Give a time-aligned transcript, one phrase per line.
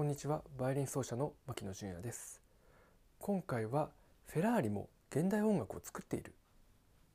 [0.00, 0.42] こんにちは。
[0.56, 2.40] バイオリン奏者の牧野純也です。
[3.18, 3.90] 今回は
[4.28, 6.32] フェラーリも現代音楽を作っている。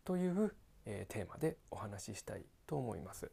[0.04, 0.54] という、
[0.86, 3.32] えー、テーマでお話ししたいと思います、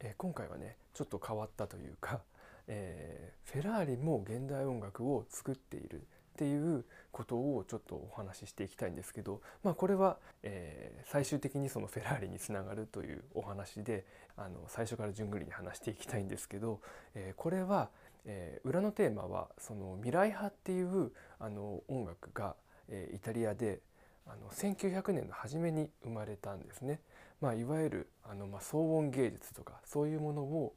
[0.00, 2.22] えー、今回はねちょっと変わったというか、
[2.68, 14.06] えー、フェラーリも現代音楽を作っているっていうことをちょっとお話ししていきたいんですけど、まあ、これは、えー、最終的にそのフェラーリにつながるというお話で
[14.36, 16.80] あの最初から順繰りに話していきたいんですけど、
[17.14, 17.90] えー、これは、
[18.24, 22.56] えー、裏のテーマはその未来派っていうあの音楽が、
[22.88, 23.80] えー、イタリアで
[24.26, 27.00] あの1900年の初めに生まれたんですね。
[27.40, 30.74] まあ、いわゆるあの、まあ、騒音芸術とかそういうものを、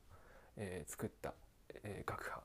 [0.58, 1.34] えー、作った、
[1.84, 2.44] えー、楽派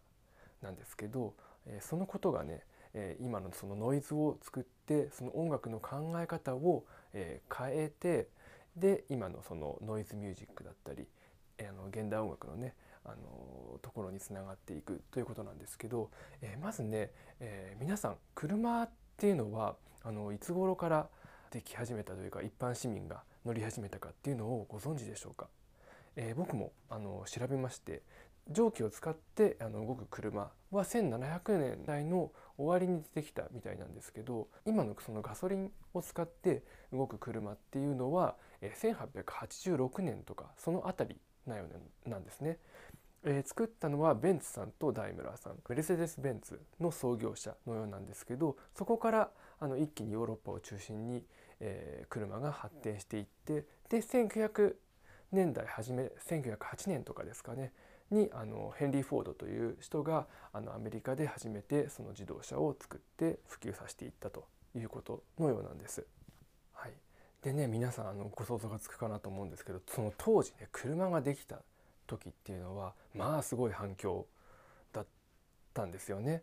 [0.62, 1.34] なんですけど、
[1.66, 2.62] えー、そのことがね
[2.94, 8.28] えー、今のそのノイズを作ってその音楽の考え方を、えー、変えて
[8.76, 11.06] で今のそのノイズミュージックだったり、
[11.58, 16.10] えー、あの現代音楽のねあのところにつながっていくということなんですけど、
[16.42, 21.08] え、まずね、え、皆さん車っていうのはあのいつ頃から
[21.50, 25.48] でき始めたというか一般市民が乗り始めたかっていうのをご存知でしょうか、
[26.16, 28.02] え、僕もあの調べまして
[28.48, 41.64] 蒸気を使ってあの動く車は1700年代の終わりに出てきたみたいなんですけど今のそのガソリンを使って動く車っていうのは1886年とかその辺りなよ
[42.06, 42.58] うなんですね。
[43.22, 51.22] えー、作ったのはベンツさんとダイムラーさんメルセデス・ベンツの創業者のようなんですけどそこからあの一気にヨーロッパを中心に、
[51.60, 54.74] えー、車が発展していってで1900
[55.32, 56.56] 年代初め1908
[56.88, 57.72] 年とかですかね
[58.10, 66.06] にあのヘンリー・フォードという人があのアメリカで初めてその自動車を作って普及させていったということのようなんです。
[66.72, 66.92] はい、
[67.42, 71.62] でね皆さんあのご想像がつくかなと思うんですけどその当時ね車ができた
[72.06, 74.26] 時っていうのはまあすごい反響
[74.92, 75.06] だっ
[75.72, 76.42] たんですよね。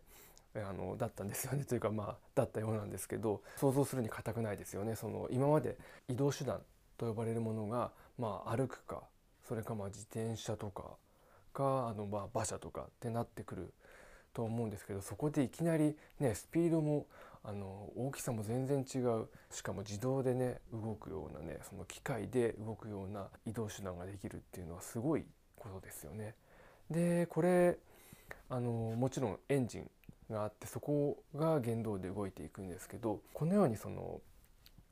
[0.54, 4.96] あのだったんですよねというかまあだったようなんですけど想像するに難くないですよね。
[4.96, 5.76] その今まで
[6.08, 6.62] 移動手段
[6.96, 9.02] と呼ばれるものが、まあ、歩くか
[9.46, 10.96] それかまあ自転車とか
[11.58, 13.74] かあのまあ馬車とかってなってくる
[14.32, 17.06] と思うんですけどそこでいきなりねスピードも
[17.42, 25.24] あの大きさも全然違うしかも自動でね動くようなねその機械で動くような移動手段ができるっていうのはすごい
[25.56, 26.34] ことですよね。
[26.90, 27.76] でこれ
[28.48, 29.90] あのもちろんエンジン
[30.30, 34.20] があってそこが原動で動いていくんですけどこのようにその、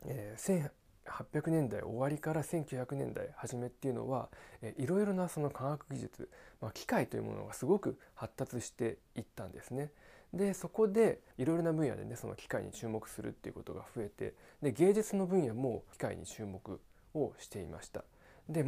[0.04, 0.70] えー、
[1.16, 4.28] 800年代終わりから1900年代初めっていうのは、
[4.76, 9.90] いろいろなその科学技術、まあ、機械というものがすごく発達していったんですね。
[10.34, 16.80] でそこでいろいろな分野でねその機械に注目するっていうことが増えてで芸術の分野も機械に注目
[17.14, 18.04] をしていました。
[18.48, 18.64] で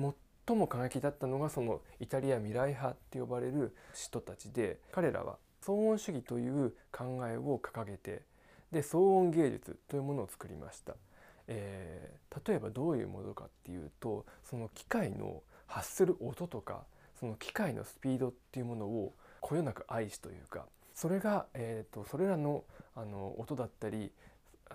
[0.46, 8.22] 最も過激だったのがそのイタリア未来派って呼ばれる人たちで彼らは騒音主義という考えを掲げて
[8.72, 10.94] で騒音芸術というものを作りました。
[11.48, 16.84] えー、例えばどういうものかっていうとその機械の発する音とか
[17.18, 22.64] その機械のスピードっていうものをこよなく愛しというかそれが、えーと、それらの
[22.94, 24.10] あの音だったり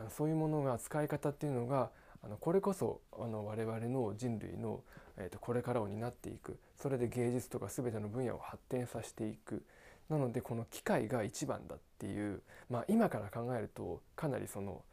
[0.09, 1.89] そういうものが使い方っていうのが
[2.23, 4.81] あのこれこそあの我々の人類の、
[5.17, 6.57] えーと、これからを担っていく。
[6.81, 9.63] それで芸術とか全ての分野を発展させていく。
[10.09, 14.83] なのでこの機械が一番だっていう、まあ、今から考えるとかなりその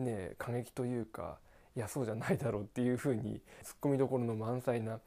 [0.00, 1.38] ね過激というか
[1.76, 5.00] いやそうじゃないだろうっていうふうにツッコミどころの満載な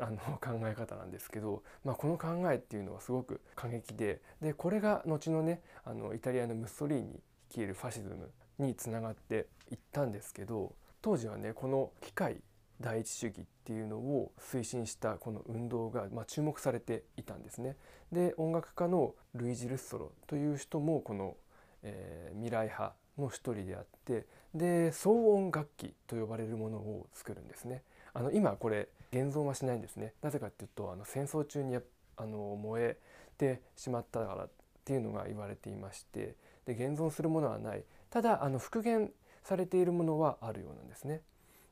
[0.00, 12.38] あの考え方なんですけど、まあ、この考えっていうのはすごく過激ででこれが後のねあのイタリアのムッソリーニ率いるファシズムにつながっていったんですけど当時はねこの機械
[12.80, 17.76] 第一主義っていうのを推進したこの運動が、まあ、注目されていたんですね。
[18.10, 21.36] で音楽家のルイジ・ルッソロという人もこの、
[21.82, 27.82] えー、未来派の一人であってで騒音楽器と呼ばれるものを作るんですね。
[28.12, 30.12] あの今これ現存はしないんですね。
[30.22, 31.76] なぜかっていうとあの戦争中に
[32.16, 32.96] あの燃え
[33.36, 34.48] てしまったからっ
[34.84, 39.10] ていうのが言われていましてで現存するものはないただあの復元
[39.42, 41.20] されているものはあるようなんですね。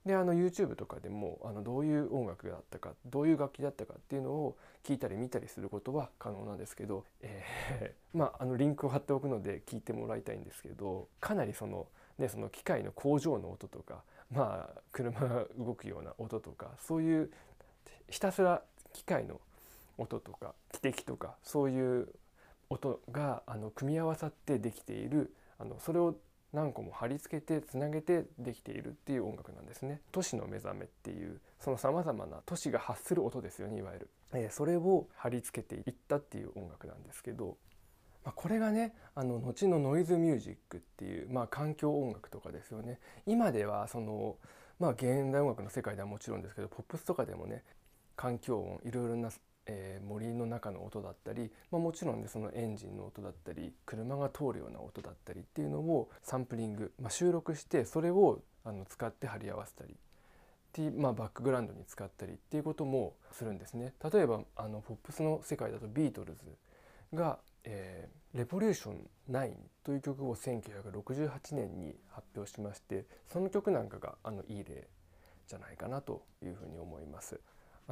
[0.06, 11.86] であの YouTube とかでもあのどういう音楽だったかどういう楽器だったかっていうのを聞いたり見たりすることは可能なんですけど、えー、 まああのリンクを貼っておくので聞いてもらいたいんですけどかなりその,、
[12.18, 17.30] ね、その機械の工場の音とかまあ車が動くような音とかそういう
[18.08, 18.62] ひたすら
[18.92, 19.40] 機械の
[19.98, 22.08] 音とか汽笛とかそういう
[22.70, 26.16] 音があの組み合わさってできているあのそれを
[26.52, 30.00] 何個も貼り付けてつなげてできているっていう音楽なんですね。
[30.12, 37.56] 都市の目覚めっていうそのさまざまな都市が発する音ですよねいわゆる、えー、それを貼り付けていったっていう音楽なんですけど、
[38.24, 44.36] まあ、これがねあの後のノイズミュージックっていう、まあ、環境音楽とかですよね今ではその
[44.80, 47.62] まあ現代音楽の世界ではもちろんですけどポップスとかでもね
[48.16, 49.30] 環境音いろいろな
[49.66, 59.96] えー、森の中の音だったり、まあ、もちろんねそのエンジンの音だったり車が通るような音だったりっていうのをサンプリング、まあ、収録してそれをあの使って貼り合わせたりっ
[60.72, 63.94] ていう、まあ、バックグラウンドに使ったりっていうこともするんですね。
[64.12, 66.40] 例えばあのポップスの世界だとビートルズ
[67.14, 69.54] が「えー、レボリューション9」
[69.84, 74.88] という曲を1968年に発表しましてその曲なんかがあのいい例
[75.46, 77.38] じゃないかなというふうに思います。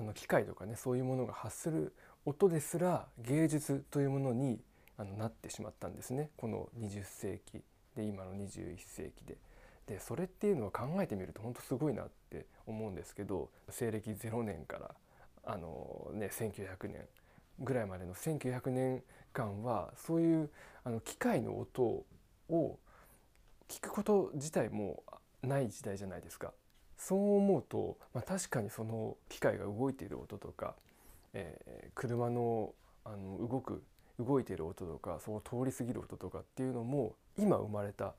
[0.00, 1.92] あの機械とかねそういうものが発する
[2.24, 4.58] 音ですら芸術というものに
[4.96, 7.62] あのなってしまったんですねこの20世紀
[7.94, 9.36] で今の21世紀で。
[9.86, 14.94] でそれっていうのは考えてみると本当すごいなって思うんですけど西暦0年から
[15.44, 17.08] あの、ね、1900年
[17.58, 20.50] ぐらいまでの1900年間はそういう
[20.84, 22.78] あの機械の音を
[23.68, 25.02] 聞くこと自体も
[25.42, 26.52] ない時代じゃないですか。
[27.00, 30.74] そう思うと、まあ、確かにその機械が動いている音とか、
[31.32, 32.72] えー、車の
[33.06, 33.82] あの動く
[34.18, 38.12] 動いている音とかその通り過ぎる音とかっていうのも今生まれた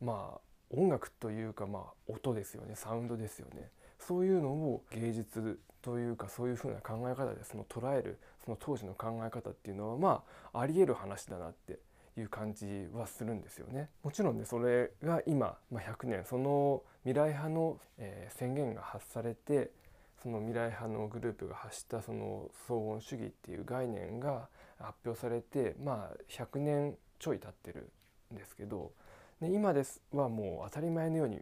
[0.00, 0.40] まあ
[0.70, 2.74] 音楽というかまあ音ですよね。
[2.74, 3.68] サウンドですよね。
[3.98, 10.22] そういうのを芸術というかそういうふうな考え方でその捉えるその当時の考え方っていうのはま
[10.54, 11.78] あありえる話だなって
[12.18, 13.88] いう感じはするんですよね。
[14.02, 19.70] もちろんねそれが今、まあ、100年その未来派の、えー、宣言が発されて
[20.22, 24.48] その未来派のグループが発したその騒音主義っていう概念が
[24.78, 27.88] 発表されてまあ100年ちょい経ってる
[28.32, 28.92] んですけど、
[29.40, 31.40] ね、今ですはもう当たり前のように、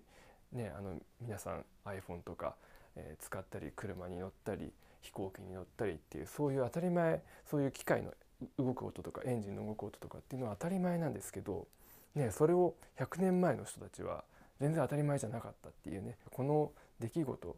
[0.53, 2.55] ね、あの皆さん iPhone とか、
[2.97, 4.73] えー、使ったり車に乗ったり
[5.03, 8.13] 飛行機に乗ったりっていうそういう当たり前そういう機械の
[8.59, 11.67] 動く音とかエンジンの動く音とかっていうのは当たり前なんですけど、
[12.15, 14.25] ね、それを100年前の人たちは
[14.61, 17.57] 全然当たり前じゃなかったっていうねこの出来事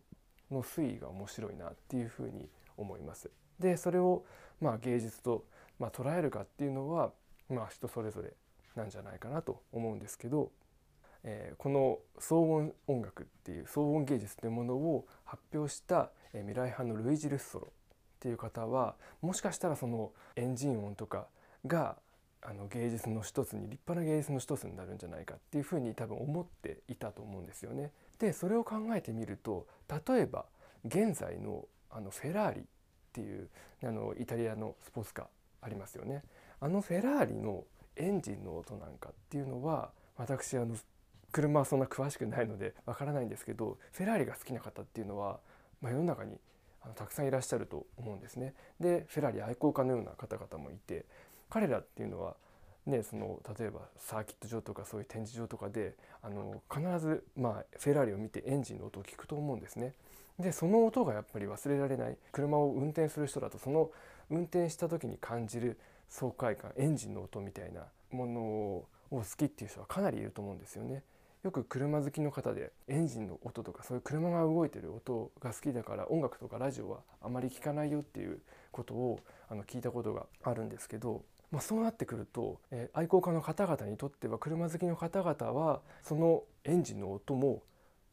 [0.51, 3.31] の推移が面白いなっていうふうに思います。
[3.59, 4.25] でそれを
[4.61, 5.45] まあ芸術と、
[5.79, 7.13] まあ、捉えるかっていうのは、
[7.49, 8.33] まあ、人それぞれ
[8.77, 10.51] なんじゃないかなと思うんですけど、
[11.25, 17.73] えー、この騒音音楽っていう騒音芸術というものを発表した、え、未来派のルイジ・ルッソロ
[18.23, 21.27] っていう方はもしかしたらそのエンジン音とか
[21.67, 21.97] が
[22.41, 27.91] あの芸術の一つに立派な芸術の一つになるんじゃないかっていうふうに多分思っていたと思うんですよね。
[28.21, 30.45] でそれを考えてみると例えば
[30.85, 32.65] 現在のあのフェラーリっ
[33.13, 33.49] ていう
[33.83, 35.27] あのイタリアのスポーツカー
[35.63, 36.23] ありますよね。
[36.61, 37.65] あのフェラーリの
[37.97, 40.77] エンジンの音なんかっていうのは私あの
[41.33, 45.41] 車はそんな詳しくないのでわからないんですけどフェラーリが好きな方っていうのは、
[45.81, 46.39] まあ、世の中に
[46.85, 48.55] あのたくさんいらっしゃると思うんですね。
[48.81, 51.05] でフェラーリ愛好家のような方々もいて
[51.51, 52.35] 彼らっていうのは
[52.87, 59.95] ね、その例えばサーキット場とかそういう展示場とかであの必ず、まあ、フェラーリを見てエンジンの音を聞くと思うんですね。
[60.39, 63.91] でその音がやっぱり忘れられない車を運転する人だとその
[64.31, 65.79] 運転した時に感じる
[66.09, 71.03] 爽快感エンジンの音みたいなものを好きっていう人はかなりいると思うんですよね。
[71.43, 78.41] よく車好きの方でエンジンの音とかそういう車が動いてる音が好きだから音楽とかラジオはあまり聞かないよっていう
[78.71, 79.19] ことを
[79.51, 87.65] あの聞いたことがあるんですけど、まあ、そうなってくると、えー、愛好家の方々にとっては車好きの方々はそのエンジンの音も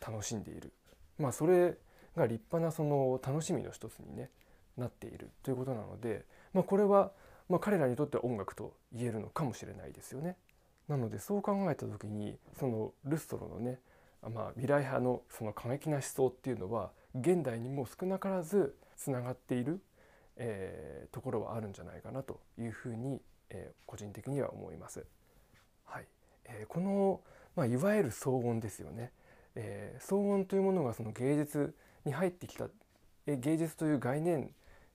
[0.02, 0.74] 楽しんでいる、
[1.20, 1.78] まあ、それ
[2.16, 4.32] が立派なその楽しみの一つに、ね、
[4.76, 7.12] なっているということなので、まあ、これは
[7.48, 10.36] ま彼らにとっては音楽と言えるのかもしれないですよね。
[10.90, 13.80] なのでそう考えた時にそのルストロのね、
[14.24, 19.80] まあ、未来派のその過激な思想っていうのは現代にも少なからずつながっている、
[20.36, 25.06] えー、ところはあるんじゃないかなというふうに、えー、個人的には思います。
[25.86, 26.08] はい
[26.46, 27.22] えー、この、
[27.56, 29.12] まあ、いわゆる騒音ですよね、
[29.56, 32.68] えー、騒音というものがその芸術に入ってきた、
[33.28, 34.54] え芸術という概念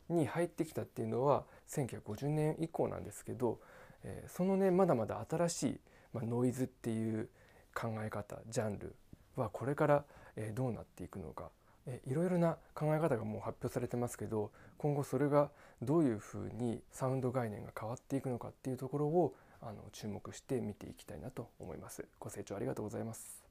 [0.09, 3.61] に入ってきたっていうのは1950年以降なんですけど
[4.05, 5.81] え、そのねまだまだ新しい、
[6.13, 7.29] ま、ノイズっていう
[7.75, 8.95] 考え方ジャンル
[9.37, 10.05] はこれから、
[10.37, 11.51] え、どうなっていくのか、
[11.87, 15.51] えー、いろいろな考え方がもう発表されてますけど今後それが
[15.83, 22.05] どういうふうにサウンド概念が変わっていくのかっていうところをあの注目して見ていきたいなと思います。
[22.19, 23.44] ご清聴ありがとうございます。